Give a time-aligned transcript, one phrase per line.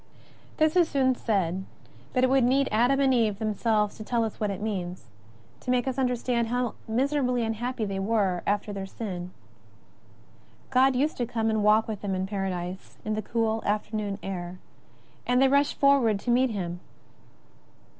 [0.57, 1.63] This is soon said,
[2.11, 5.05] but it would need Adam and Eve themselves to tell us what it means,
[5.59, 9.29] to make us under stand how miserably imhappy they were after their sin.
[10.71, 14.17] God used to come and walk with them in Para dise in the cool afternoon
[14.23, 14.57] air,
[15.27, 16.79] and they rushed forward to meet Him.